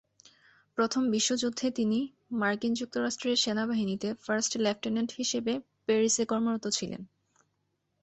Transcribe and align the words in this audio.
প্রথম 0.77 1.03
বিশ্বযুদ্ধে 1.11 1.67
তিনি 1.71 1.99
মার্কিন 2.31 2.73
যুক্তরাষ্ট্রের 2.73 3.37
সেনাবাহিনীতে 3.37 4.09
ফার্স্ট 4.23 4.53
লেফটেন্যান্ট 4.57 5.11
হিসেবে 5.11 5.53
প্যারিসে 5.85 6.23
কর্মরত 6.25 6.65
ছিলেন। 6.67 7.01